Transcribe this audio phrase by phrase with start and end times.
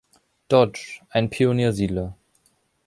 [0.49, 2.15] Dodge, ein Pioniersiedler.